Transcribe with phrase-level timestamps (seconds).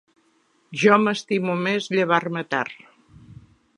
[0.83, 2.81] Jo m'estimo més llevar-me tard.